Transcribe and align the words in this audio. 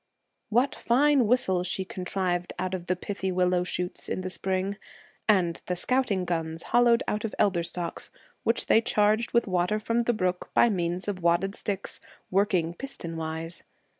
What 0.49 0.73
fine 0.73 1.27
whistles 1.27 1.67
she 1.67 1.85
contrived 1.85 2.53
out 2.57 2.73
of 2.73 2.87
the 2.87 2.95
pithy 2.95 3.31
willow 3.31 3.63
shoots 3.63 4.09
in 4.09 4.21
the 4.21 4.31
spring! 4.31 4.77
And 5.29 5.61
the 5.67 5.75
scouting 5.75 6.25
guns 6.25 6.63
hollowed 6.63 7.03
out 7.07 7.23
of 7.23 7.35
elder 7.37 7.61
stalks, 7.61 8.09
which 8.41 8.65
they 8.65 8.81
charged 8.81 9.31
with 9.31 9.45
water 9.47 9.79
from 9.79 9.99
the 9.99 10.13
brook 10.13 10.49
by 10.55 10.69
means 10.69 11.07
of 11.07 11.21
wadded 11.21 11.53
sticks, 11.53 11.99
working 12.31 12.73
piston 12.73 13.15
wise! 13.15 13.61